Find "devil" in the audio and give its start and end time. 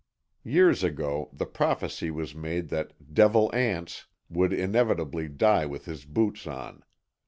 3.13-3.51